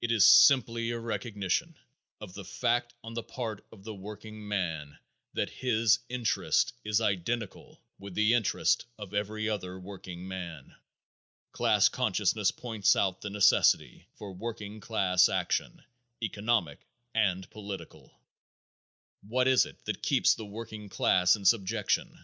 [0.00, 1.76] It is simply a recognition
[2.20, 4.96] of the fact on the part of the workingman
[5.34, 10.76] that his interest is identical with the interest of every other workingman.
[11.50, 15.82] Class consciousness points out the necessity for working class action,
[16.22, 18.20] economic and political.
[19.22, 22.16] What is it that keeps the working class in subjection?